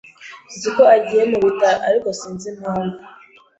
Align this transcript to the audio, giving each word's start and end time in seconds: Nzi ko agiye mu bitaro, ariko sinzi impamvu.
Nzi 0.55 0.69
ko 0.75 0.81
agiye 0.95 1.23
mu 1.31 1.37
bitaro, 1.45 1.79
ariko 1.87 2.07
sinzi 2.19 2.45
impamvu. 2.53 2.97